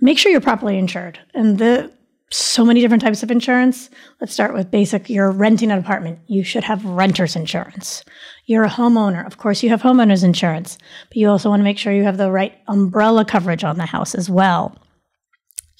Make 0.00 0.18
sure 0.18 0.32
you're 0.32 0.40
properly 0.40 0.78
insured. 0.78 1.18
And 1.34 1.58
the 1.58 1.92
so 2.32 2.64
many 2.64 2.80
different 2.80 3.02
types 3.02 3.22
of 3.22 3.30
insurance. 3.30 3.90
Let's 4.20 4.32
start 4.32 4.54
with 4.54 4.70
basic. 4.70 5.10
You're 5.10 5.32
renting 5.32 5.72
an 5.72 5.78
apartment. 5.78 6.20
You 6.28 6.44
should 6.44 6.62
have 6.62 6.84
renter's 6.84 7.34
insurance. 7.34 8.04
You're 8.46 8.64
a 8.64 8.70
homeowner. 8.70 9.26
Of 9.26 9.38
course, 9.38 9.62
you 9.62 9.68
have 9.70 9.82
homeowner's 9.82 10.22
insurance, 10.22 10.78
but 11.08 11.16
you 11.16 11.28
also 11.28 11.48
want 11.48 11.60
to 11.60 11.64
make 11.64 11.78
sure 11.78 11.92
you 11.92 12.04
have 12.04 12.18
the 12.18 12.30
right 12.30 12.56
umbrella 12.68 13.24
coverage 13.24 13.64
on 13.64 13.78
the 13.78 13.86
house 13.86 14.14
as 14.14 14.30
well. 14.30 14.76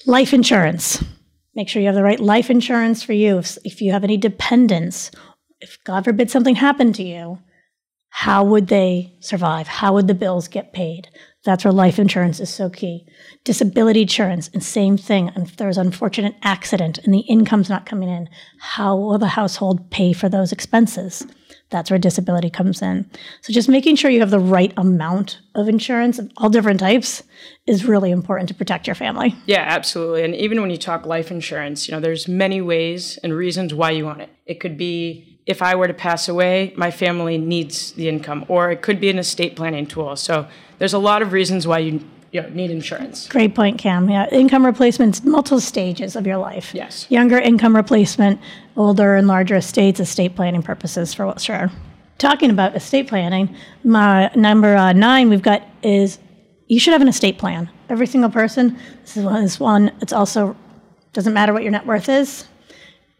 Life 0.05 0.33
insurance. 0.33 1.03
Make 1.55 1.69
sure 1.69 1.81
you 1.81 1.87
have 1.87 1.95
the 1.95 2.03
right 2.03 2.19
life 2.19 2.49
insurance 2.49 3.01
for 3.01 3.13
you. 3.13 3.37
If, 3.37 3.57
if 3.63 3.81
you 3.81 3.93
have 3.93 4.03
any 4.03 4.17
dependents, 4.17 5.11
if 5.61 5.77
God 5.83 6.03
forbid 6.03 6.29
something 6.29 6.55
happened 6.55 6.95
to 6.95 7.03
you, 7.03 7.39
how 8.09 8.43
would 8.43 8.67
they 8.67 9.13
survive? 9.21 9.67
How 9.67 9.93
would 9.93 10.07
the 10.07 10.13
bills 10.13 10.49
get 10.49 10.73
paid? 10.73 11.07
That's 11.43 11.63
where 11.63 11.71
life 11.71 11.97
insurance 11.97 12.39
is 12.39 12.49
so 12.49 12.69
key. 12.69 13.07
Disability 13.45 14.01
insurance, 14.01 14.49
and 14.53 14.61
same 14.61 14.97
thing. 14.97 15.31
If 15.35 15.55
there's 15.57 15.77
an 15.77 15.87
unfortunate 15.87 16.35
accident 16.43 16.99
and 16.99 17.13
the 17.13 17.21
income's 17.21 17.69
not 17.69 17.85
coming 17.85 18.09
in, 18.09 18.29
how 18.59 18.95
will 18.97 19.17
the 19.17 19.27
household 19.27 19.89
pay 19.89 20.13
for 20.13 20.29
those 20.29 20.51
expenses? 20.51 21.25
That's 21.71 21.89
where 21.89 21.97
disability 21.97 22.49
comes 22.49 22.81
in. 22.81 23.09
So 23.41 23.53
just 23.53 23.69
making 23.69 23.95
sure 23.95 24.11
you 24.11 24.19
have 24.19 24.29
the 24.29 24.39
right 24.39 24.73
amount 24.75 25.39
of 25.55 25.69
insurance 25.69 26.19
of 26.19 26.29
all 26.37 26.49
different 26.49 26.81
types 26.81 27.23
is 27.65 27.85
really 27.85 28.11
important 28.11 28.49
to 28.49 28.53
protect 28.53 28.85
your 28.85 28.95
family. 28.95 29.33
Yeah, 29.45 29.65
absolutely. 29.67 30.23
And 30.23 30.35
even 30.35 30.59
when 30.59 30.69
you 30.69 30.77
talk 30.77 31.05
life 31.05 31.31
insurance, 31.31 31.87
you 31.87 31.93
know, 31.93 32.01
there's 32.01 32.27
many 32.27 32.61
ways 32.61 33.17
and 33.23 33.33
reasons 33.33 33.73
why 33.73 33.91
you 33.91 34.03
want 34.03 34.21
it. 34.21 34.29
It 34.45 34.59
could 34.59 34.77
be 34.77 35.30
if 35.45 35.61
I 35.61 35.75
were 35.75 35.87
to 35.87 35.93
pass 35.93 36.29
away, 36.29 36.73
my 36.75 36.91
family 36.91 37.37
needs 37.37 37.93
the 37.93 38.07
income, 38.07 38.45
or 38.47 38.71
it 38.71 38.81
could 38.81 38.99
be 38.99 39.09
an 39.09 39.17
estate 39.17 39.55
planning 39.55 39.85
tool. 39.85 40.15
So 40.15 40.47
there's 40.77 40.93
a 40.93 40.99
lot 40.99 41.21
of 41.21 41.33
reasons 41.33 41.67
why 41.67 41.79
you 41.79 42.05
you 42.31 42.41
know, 42.41 42.49
need 42.49 42.71
insurance. 42.71 43.27
Great 43.27 43.55
point, 43.55 43.77
Cam. 43.77 44.09
Yeah, 44.09 44.29
income 44.29 44.65
replacements, 44.65 45.23
multiple 45.23 45.59
stages 45.59 46.15
of 46.15 46.25
your 46.25 46.37
life. 46.37 46.73
Yes. 46.73 47.05
Younger 47.09 47.37
income 47.37 47.75
replacement, 47.75 48.39
older 48.77 49.15
and 49.15 49.27
larger 49.27 49.55
estates, 49.55 49.99
estate 49.99 50.35
planning 50.35 50.63
purposes 50.63 51.13
for 51.13 51.33
sure. 51.37 51.71
Talking 52.19 52.49
about 52.51 52.75
estate 52.75 53.07
planning, 53.07 53.53
my 53.83 54.31
number 54.35 54.75
uh, 54.75 54.93
nine 54.93 55.29
we've 55.29 55.41
got 55.41 55.63
is 55.83 56.19
you 56.67 56.79
should 56.79 56.93
have 56.93 57.01
an 57.01 57.09
estate 57.09 57.37
plan. 57.37 57.69
Every 57.89 58.07
single 58.07 58.29
person. 58.29 58.77
This 59.01 59.17
is 59.17 59.25
one. 59.25 59.49
One. 59.49 59.91
It's 60.01 60.13
also 60.13 60.55
doesn't 61.13 61.33
matter 61.33 61.51
what 61.51 61.63
your 61.63 61.71
net 61.71 61.85
worth 61.85 62.07
is. 62.07 62.45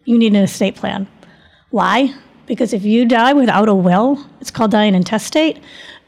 You 0.05 0.17
need 0.17 0.33
an 0.33 0.43
estate 0.43 0.75
plan. 0.75 1.07
Why? 1.71 2.13
Because 2.45 2.73
if 2.73 2.83
you 2.83 3.05
die 3.05 3.33
without 3.33 3.69
a 3.69 3.73
will, 3.73 4.25
it's 4.39 4.51
called 4.51 4.71
dying 4.71 4.93
intestate, 4.93 5.57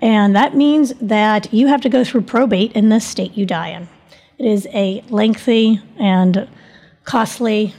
and 0.02 0.36
that 0.36 0.56
means 0.56 0.94
that 1.02 1.54
you 1.54 1.68
have 1.68 1.82
to 1.82 1.90
go 1.90 2.04
through 2.04 2.24
probate 2.24 2.74
in 2.74 2.90
the 2.90 3.00
state 3.00 3.38
you 3.38 3.46
die 3.46 3.70
in. 3.70 3.88
It 4.38 4.46
is 4.46 4.68
a 4.74 5.02
lengthy 5.10 5.80
and 5.98 6.48
costly 7.06 7.74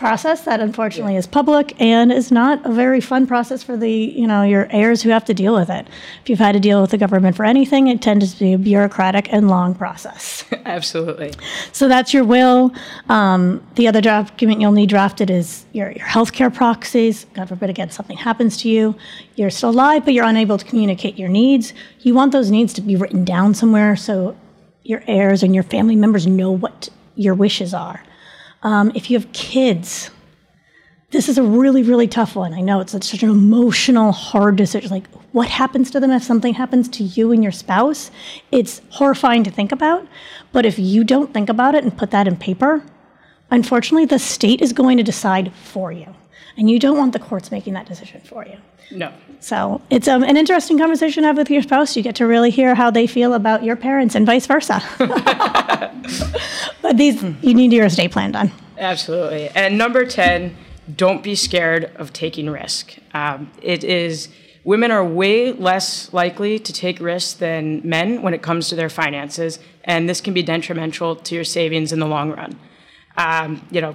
process 0.00 0.46
that 0.46 0.60
unfortunately 0.60 1.14
is 1.14 1.26
public 1.26 1.78
and 1.78 2.10
is 2.10 2.32
not 2.32 2.64
a 2.64 2.72
very 2.72 3.02
fun 3.02 3.26
process 3.26 3.62
for 3.62 3.76
the 3.76 3.92
you 3.92 4.26
know 4.26 4.42
your 4.42 4.66
heirs 4.70 5.02
who 5.02 5.10
have 5.10 5.26
to 5.26 5.34
deal 5.34 5.54
with 5.54 5.68
it. 5.68 5.86
If 6.22 6.30
you've 6.30 6.38
had 6.38 6.52
to 6.52 6.58
deal 6.58 6.80
with 6.80 6.90
the 6.90 6.96
government 6.96 7.36
for 7.36 7.44
anything 7.44 7.86
it 7.86 8.00
tends 8.00 8.32
to 8.32 8.38
be 8.40 8.54
a 8.54 8.58
bureaucratic 8.58 9.30
and 9.30 9.48
long 9.48 9.74
process. 9.74 10.42
Absolutely. 10.64 11.34
so 11.72 11.86
that's 11.86 12.14
your 12.14 12.24
will. 12.24 12.72
Um, 13.10 13.62
the 13.74 13.88
other 13.88 14.00
document 14.00 14.62
you'll 14.62 14.72
need 14.72 14.88
drafted 14.88 15.28
is 15.28 15.66
your, 15.72 15.90
your 15.90 16.06
healthcare 16.06 16.52
proxies. 16.52 17.26
God 17.34 17.50
forbid 17.50 17.68
again 17.68 17.90
something 17.90 18.16
happens 18.16 18.56
to 18.62 18.70
you. 18.70 18.96
You're 19.36 19.50
still 19.50 19.70
alive 19.70 20.06
but 20.06 20.14
you're 20.14 20.24
unable 20.24 20.56
to 20.56 20.64
communicate 20.64 21.18
your 21.18 21.28
needs. 21.28 21.74
You 22.00 22.14
want 22.14 22.32
those 22.32 22.50
needs 22.50 22.72
to 22.72 22.80
be 22.80 22.96
written 22.96 23.22
down 23.22 23.52
somewhere 23.52 23.96
so 23.96 24.34
your 24.82 25.02
heirs 25.06 25.42
and 25.42 25.54
your 25.54 25.64
family 25.64 25.94
members 25.94 26.26
know 26.26 26.50
what 26.50 26.88
your 27.16 27.34
wishes 27.34 27.74
are 27.74 28.02
um, 28.62 28.92
if 28.94 29.10
you 29.10 29.18
have 29.18 29.32
kids, 29.32 30.10
this 31.10 31.28
is 31.28 31.38
a 31.38 31.42
really, 31.42 31.82
really 31.82 32.06
tough 32.06 32.36
one. 32.36 32.54
I 32.54 32.60
know 32.60 32.80
it's 32.80 32.92
such 32.92 33.22
an 33.22 33.30
emotional, 33.30 34.12
hard 34.12 34.56
decision. 34.56 34.90
Like, 34.90 35.08
what 35.32 35.48
happens 35.48 35.90
to 35.90 36.00
them 36.00 36.10
if 36.10 36.22
something 36.22 36.54
happens 36.54 36.88
to 36.90 37.04
you 37.04 37.32
and 37.32 37.42
your 37.42 37.52
spouse? 37.52 38.10
It's 38.52 38.80
horrifying 38.90 39.42
to 39.44 39.50
think 39.50 39.72
about. 39.72 40.06
But 40.52 40.66
if 40.66 40.78
you 40.78 41.02
don't 41.02 41.32
think 41.34 41.48
about 41.48 41.74
it 41.74 41.82
and 41.82 41.96
put 41.96 42.12
that 42.12 42.28
in 42.28 42.36
paper, 42.36 42.84
unfortunately, 43.50 44.06
the 44.06 44.18
state 44.18 44.60
is 44.60 44.72
going 44.72 44.98
to 44.98 45.02
decide 45.02 45.52
for 45.52 45.90
you. 45.90 46.14
And 46.56 46.70
you 46.70 46.78
don't 46.78 46.98
want 46.98 47.12
the 47.12 47.18
courts 47.18 47.50
making 47.50 47.74
that 47.74 47.86
decision 47.86 48.20
for 48.22 48.44
you. 48.44 48.56
No. 48.90 49.12
So 49.38 49.80
it's 49.88 50.08
um, 50.08 50.22
an 50.22 50.36
interesting 50.36 50.78
conversation 50.78 51.22
to 51.22 51.28
have 51.28 51.36
with 51.36 51.50
your 51.50 51.62
spouse. 51.62 51.96
You 51.96 52.02
get 52.02 52.16
to 52.16 52.26
really 52.26 52.50
hear 52.50 52.74
how 52.74 52.90
they 52.90 53.06
feel 53.06 53.34
about 53.34 53.64
your 53.64 53.76
parents 53.76 54.14
and 54.14 54.26
vice 54.26 54.46
versa. 54.46 54.82
but 56.82 56.96
these, 56.96 57.22
you 57.40 57.54
need 57.54 57.72
your 57.72 57.86
estate 57.86 58.12
plan 58.12 58.32
done. 58.32 58.52
Absolutely. 58.78 59.48
And 59.50 59.78
number 59.78 60.04
10, 60.04 60.56
don't 60.96 61.22
be 61.22 61.34
scared 61.34 61.92
of 61.96 62.12
taking 62.12 62.50
risk. 62.50 62.96
Um, 63.14 63.50
it 63.62 63.84
is, 63.84 64.28
women 64.64 64.90
are 64.90 65.04
way 65.04 65.52
less 65.52 66.12
likely 66.12 66.58
to 66.58 66.72
take 66.72 67.00
risks 67.00 67.34
than 67.34 67.80
men 67.88 68.22
when 68.22 68.34
it 68.34 68.42
comes 68.42 68.68
to 68.70 68.74
their 68.74 68.88
finances, 68.88 69.58
and 69.84 70.08
this 70.08 70.20
can 70.20 70.34
be 70.34 70.42
detrimental 70.42 71.16
to 71.16 71.34
your 71.34 71.44
savings 71.44 71.92
in 71.92 72.00
the 72.00 72.06
long 72.06 72.32
run. 72.32 72.58
Um, 73.16 73.66
you 73.70 73.80
know, 73.80 73.94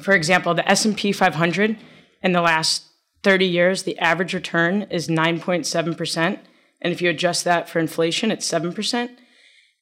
for 0.00 0.12
example, 0.12 0.54
the 0.54 0.68
S&P 0.68 1.12
500 1.12 1.76
in 2.22 2.32
the 2.32 2.40
last 2.40 2.84
30 3.22 3.46
years, 3.46 3.82
the 3.82 3.98
average 3.98 4.34
return 4.34 4.82
is 4.90 5.08
9.7%. 5.08 6.38
And 6.80 6.92
if 6.92 7.00
you 7.00 7.10
adjust 7.10 7.44
that 7.44 7.68
for 7.68 7.78
inflation, 7.78 8.30
it's 8.30 8.48
7%. 8.48 9.10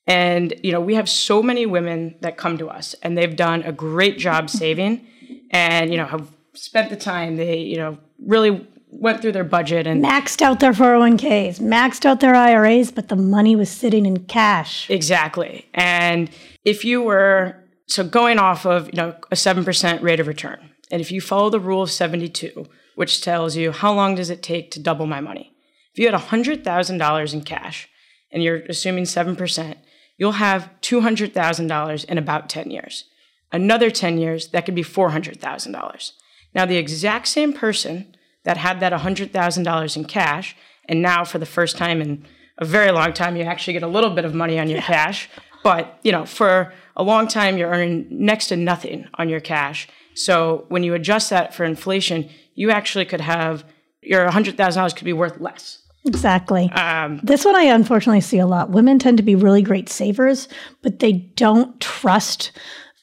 And, 0.06 0.54
you 0.62 0.73
know, 0.73 0.80
we 0.80 0.94
have 0.94 1.09
so 1.09 1.42
many 1.42 1.66
women 1.66 2.16
that 2.21 2.37
come 2.37 2.59
to 2.59 2.68
us 2.68 2.94
and 3.02 3.16
they've 3.16 3.35
done 3.35 3.62
a 3.62 3.73
great 3.73 4.18
job 4.18 4.50
saving 4.50 5.06
and, 5.50 5.90
you 5.90 5.97
know, 5.97 6.06
have 6.06 6.28
spent 6.54 6.90
the 6.90 6.97
time. 6.97 7.37
They, 7.37 7.59
you 7.59 7.76
know, 7.76 7.99
really 8.18 8.66
went 8.90 9.21
through 9.21 9.33
their 9.33 9.44
budget 9.44 9.87
and 9.87 10.04
maxed 10.04 10.40
out 10.40 10.61
their 10.61 10.73
401ks, 10.73 11.59
maxed 11.59 12.04
out 12.04 12.21
their 12.21 12.35
IRAs, 12.35 12.92
but 12.92 13.09
the 13.09 13.16
money 13.16 13.56
was 13.56 13.71
sitting 13.71 14.06
in 14.06 14.25
cash. 14.25 14.88
Exactly. 14.88 15.66
And 15.75 16.30
if 16.64 16.85
you 16.85 17.02
were, 17.02 17.56
so 17.87 18.05
going 18.05 18.38
off 18.38 18.64
of, 18.64 18.87
you 18.87 18.97
know, 18.97 19.17
a 19.31 19.35
7% 19.35 20.03
rate 20.03 20.21
of 20.21 20.26
return, 20.26 20.71
and 20.91 21.00
if 21.00 21.11
you 21.11 21.21
follow 21.21 21.50
the 21.50 21.61
rule 21.61 21.83
of 21.83 21.91
72, 21.91 22.67
which 22.95 23.23
tells 23.23 23.57
you 23.57 23.73
how 23.73 23.93
long 23.93 24.14
does 24.14 24.31
it 24.31 24.43
take 24.43 24.71
to 24.71 24.81
double 24.81 25.07
my 25.07 25.21
money? 25.21 25.53
If 25.93 25.99
you 25.99 26.11
had 26.11 26.21
$100,000 26.21 27.35
in 27.35 27.41
cash 27.43 27.88
and 28.33 28.43
you're 28.43 28.62
assuming 28.69 29.05
7%, 29.05 29.76
you'll 30.17 30.33
have 30.33 30.71
$200,000 30.83 32.05
in 32.05 32.19
about 32.19 32.49
10 32.49 32.71
years. 32.71 33.05
Another 33.53 33.91
10 33.91 34.19
years, 34.19 34.49
that 34.49 34.64
could 34.64 34.75
be 34.75 34.83
$400,000. 34.83 36.12
Now, 36.55 36.67
the 36.67 36.76
exact 36.76 37.29
same 37.29 37.53
person 37.53 38.17
that 38.45 38.57
had 38.57 38.81
that 38.81 38.93
$100,000 38.93 39.97
in 39.97 40.05
cash, 40.05 40.57
and 40.88 41.03
now 41.03 41.25
for 41.25 41.38
the 41.38 41.47
first 41.47 41.76
time 41.76 42.00
in 42.00 42.26
a 42.59 42.64
very 42.64 42.91
long 42.93 43.12
time, 43.12 43.37
you 43.37 43.43
actually 43.43 43.73
get 43.73 43.83
a 43.83 43.88
little 43.88 44.11
bit 44.11 44.25
of 44.25 44.35
money 44.35 44.59
on 44.59 44.69
your 44.69 44.79
yeah. 44.79 44.87
cash. 44.87 45.29
But, 45.64 45.99
you 46.04 46.12
know, 46.12 46.26
for 46.26 46.73
a 46.94 47.02
long 47.02 47.26
time, 47.26 47.56
you're 47.56 47.71
earning 47.71 48.06
next 48.11 48.49
to 48.49 48.56
nothing 48.56 49.09
on 49.14 49.28
your 49.28 49.40
cash. 49.40 49.88
So 50.14 50.66
when 50.68 50.85
you 50.85 50.94
adjust 50.94 51.30
that 51.30 51.54
for 51.54 51.64
inflation, 51.64 52.28
you 52.54 52.71
actually 52.71 53.06
could 53.06 53.23
have 53.23 53.64
your 54.02 54.28
$100,000 54.28 54.97
could 54.97 55.04
be 55.04 55.14
worth 55.14 55.40
less. 55.40 55.78
Exactly. 56.04 56.71
Um, 56.73 57.18
this 57.23 57.47
one 57.47 57.56
I 57.56 57.62
unfortunately 57.62 58.21
see 58.21 58.38
a 58.38 58.47
lot. 58.47 58.68
Women 58.68 58.99
tend 58.99 59.16
to 59.16 59.23
be 59.23 59.35
really 59.35 59.62
great 59.62 59.88
savers, 59.88 60.49
but 60.83 60.99
they 60.99 61.12
don't 61.12 61.80
trust 61.80 62.52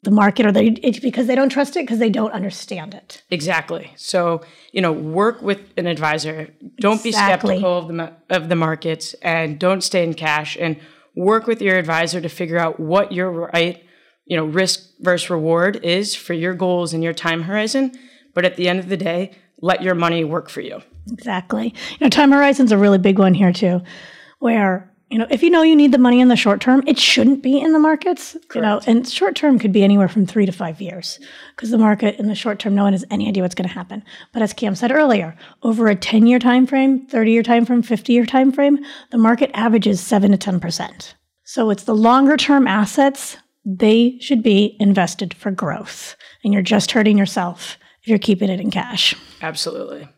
the 0.04 0.12
market 0.12 0.46
or 0.46 0.52
they 0.52 0.68
it's 0.82 0.98
because 0.98 1.28
they 1.28 1.34
don't 1.34 1.48
trust 1.48 1.76
it 1.76 1.80
because 1.84 1.98
they 1.98 2.10
don't 2.10 2.32
understand 2.32 2.94
it. 2.94 3.22
Exactly. 3.30 3.92
So, 3.96 4.42
you 4.72 4.80
know, 4.80 4.92
work 4.92 5.42
with 5.42 5.60
an 5.76 5.86
advisor. 5.86 6.48
Don't 6.80 7.04
exactly. 7.04 7.56
be 7.56 7.60
skeptical 7.60 7.78
of 7.78 7.88
the 7.88 8.12
of 8.30 8.48
the 8.48 8.56
markets 8.56 9.14
and 9.22 9.58
don't 9.58 9.80
stay 9.80 10.04
in 10.04 10.14
cash 10.14 10.56
and 10.60 10.76
work 11.16 11.46
with 11.46 11.60
your 11.60 11.76
advisor 11.76 12.20
to 12.20 12.28
figure 12.28 12.58
out 12.58 12.80
what 12.80 13.12
your 13.12 13.30
right, 13.30 13.84
you 14.24 14.36
know, 14.36 14.44
risk 14.44 14.90
versus 15.00 15.30
reward 15.30 15.84
is 15.84 16.14
for 16.14 16.32
your 16.34 16.54
goals 16.54 16.94
and 16.94 17.02
your 17.02 17.12
time 17.12 17.42
horizon. 17.42 17.92
But 18.34 18.44
at 18.44 18.56
the 18.56 18.68
end 18.68 18.78
of 18.78 18.88
the 18.88 18.96
day, 18.96 19.32
let 19.60 19.82
your 19.82 19.94
money 19.94 20.24
work 20.24 20.48
for 20.48 20.60
you. 20.60 20.82
Exactly. 21.10 21.74
You 21.90 21.96
know, 22.00 22.08
time 22.08 22.32
horizon's 22.32 22.72
a 22.72 22.78
really 22.78 22.98
big 22.98 23.18
one 23.18 23.34
here 23.34 23.52
too, 23.52 23.82
where 24.38 24.91
you 25.12 25.18
know, 25.18 25.26
if 25.28 25.42
you 25.42 25.50
know 25.50 25.60
you 25.60 25.76
need 25.76 25.92
the 25.92 25.98
money 25.98 26.20
in 26.20 26.28
the 26.28 26.36
short 26.36 26.62
term, 26.62 26.82
it 26.86 26.98
shouldn't 26.98 27.42
be 27.42 27.60
in 27.60 27.74
the 27.74 27.78
markets. 27.78 28.32
Correct. 28.32 28.54
You 28.54 28.62
know, 28.62 28.80
and 28.86 29.06
short 29.06 29.36
term 29.36 29.58
could 29.58 29.70
be 29.70 29.84
anywhere 29.84 30.08
from 30.08 30.24
three 30.24 30.46
to 30.46 30.52
five 30.52 30.80
years 30.80 31.20
because 31.54 31.70
the 31.70 31.76
market 31.76 32.18
in 32.18 32.28
the 32.28 32.34
short 32.34 32.58
term, 32.58 32.74
no 32.74 32.84
one 32.84 32.94
has 32.94 33.04
any 33.10 33.28
idea 33.28 33.42
what's 33.42 33.54
going 33.54 33.68
to 33.68 33.74
happen. 33.74 34.02
But 34.32 34.40
as 34.40 34.54
Cam 34.54 34.74
said 34.74 34.90
earlier, 34.90 35.36
over 35.62 35.88
a 35.88 35.94
10 35.94 36.26
year 36.26 36.38
time 36.38 36.66
frame, 36.66 37.06
30 37.08 37.30
year 37.30 37.42
time 37.42 37.66
frame, 37.66 37.82
50 37.82 38.10
year 38.10 38.24
time 38.24 38.52
frame, 38.52 38.78
the 39.10 39.18
market 39.18 39.50
averages 39.52 40.00
seven 40.00 40.32
to 40.32 40.38
10%. 40.38 41.12
So 41.44 41.68
it's 41.68 41.84
the 41.84 41.94
longer 41.94 42.38
term 42.38 42.66
assets, 42.66 43.36
they 43.66 44.16
should 44.18 44.42
be 44.42 44.78
invested 44.80 45.34
for 45.34 45.50
growth. 45.50 46.16
And 46.42 46.54
you're 46.54 46.62
just 46.62 46.90
hurting 46.90 47.18
yourself 47.18 47.76
if 48.00 48.08
you're 48.08 48.18
keeping 48.18 48.48
it 48.48 48.60
in 48.60 48.70
cash. 48.70 49.14
Absolutely. 49.42 50.08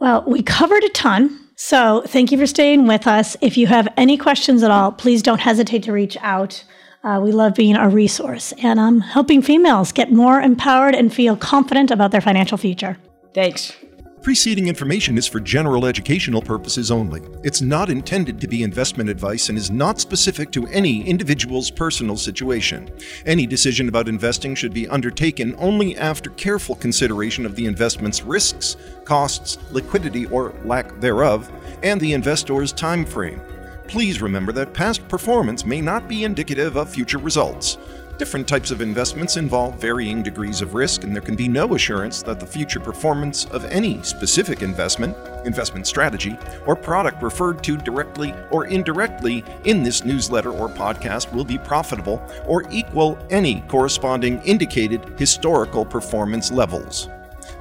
Well, 0.00 0.24
we 0.26 0.42
covered 0.42 0.82
a 0.82 0.88
ton. 0.88 1.38
So 1.56 2.02
thank 2.06 2.32
you 2.32 2.38
for 2.38 2.46
staying 2.46 2.86
with 2.86 3.06
us. 3.06 3.36
If 3.42 3.58
you 3.58 3.66
have 3.66 3.86
any 3.98 4.16
questions 4.16 4.62
at 4.62 4.70
all, 4.70 4.92
please 4.92 5.22
don't 5.22 5.40
hesitate 5.40 5.82
to 5.82 5.92
reach 5.92 6.16
out. 6.22 6.64
Uh, 7.04 7.20
we 7.22 7.32
love 7.32 7.54
being 7.54 7.76
a 7.76 7.88
resource 7.88 8.52
and 8.62 8.80
um, 8.80 9.00
helping 9.00 9.42
females 9.42 9.92
get 9.92 10.10
more 10.10 10.40
empowered 10.40 10.94
and 10.94 11.12
feel 11.12 11.36
confident 11.36 11.90
about 11.90 12.12
their 12.12 12.20
financial 12.22 12.56
future. 12.56 12.96
Thanks. 13.34 13.74
Preceding 14.22 14.68
information 14.68 15.16
is 15.16 15.26
for 15.26 15.40
general 15.40 15.86
educational 15.86 16.42
purposes 16.42 16.90
only. 16.90 17.22
It's 17.42 17.62
not 17.62 17.88
intended 17.88 18.38
to 18.42 18.46
be 18.46 18.62
investment 18.62 19.08
advice 19.08 19.48
and 19.48 19.56
is 19.56 19.70
not 19.70 19.98
specific 19.98 20.52
to 20.52 20.66
any 20.66 21.02
individual's 21.08 21.70
personal 21.70 22.18
situation. 22.18 22.90
Any 23.24 23.46
decision 23.46 23.88
about 23.88 24.08
investing 24.08 24.54
should 24.54 24.74
be 24.74 24.86
undertaken 24.88 25.56
only 25.56 25.96
after 25.96 26.28
careful 26.30 26.74
consideration 26.74 27.46
of 27.46 27.56
the 27.56 27.64
investment's 27.64 28.22
risks, 28.22 28.76
costs, 29.06 29.56
liquidity 29.70 30.26
or 30.26 30.52
lack 30.66 31.00
thereof, 31.00 31.50
and 31.82 31.98
the 31.98 32.12
investor's 32.12 32.72
time 32.72 33.06
frame. 33.06 33.40
Please 33.88 34.20
remember 34.20 34.52
that 34.52 34.74
past 34.74 35.08
performance 35.08 35.64
may 35.64 35.80
not 35.80 36.08
be 36.08 36.24
indicative 36.24 36.76
of 36.76 36.90
future 36.90 37.16
results. 37.16 37.78
Different 38.20 38.46
types 38.46 38.70
of 38.70 38.82
investments 38.82 39.38
involve 39.38 39.80
varying 39.80 40.22
degrees 40.22 40.60
of 40.60 40.74
risk, 40.74 41.04
and 41.04 41.14
there 41.14 41.22
can 41.22 41.36
be 41.36 41.48
no 41.48 41.74
assurance 41.74 42.22
that 42.24 42.38
the 42.38 42.44
future 42.44 42.78
performance 42.78 43.46
of 43.46 43.64
any 43.64 44.02
specific 44.02 44.60
investment, 44.60 45.16
investment 45.46 45.86
strategy, 45.86 46.36
or 46.66 46.76
product 46.76 47.22
referred 47.22 47.64
to 47.64 47.78
directly 47.78 48.34
or 48.50 48.66
indirectly 48.66 49.42
in 49.64 49.82
this 49.82 50.04
newsletter 50.04 50.52
or 50.52 50.68
podcast 50.68 51.32
will 51.32 51.46
be 51.46 51.56
profitable 51.56 52.22
or 52.46 52.62
equal 52.70 53.18
any 53.30 53.62
corresponding 53.68 54.38
indicated 54.42 55.18
historical 55.18 55.86
performance 55.86 56.52
levels. 56.52 57.08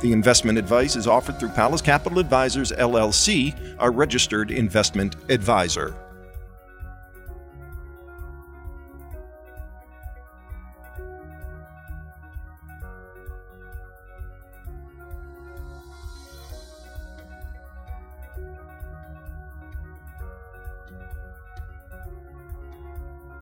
The 0.01 0.11
investment 0.11 0.57
advice 0.57 0.97
is 0.97 1.07
offered 1.07 1.39
through 1.39 1.49
Pallas 1.49 1.81
Capital 1.81 2.19
Advisors 2.19 2.73
LLC, 2.73 3.55
a 3.79 3.89
registered 3.89 4.51
investment 4.51 5.15
advisor. 5.29 5.95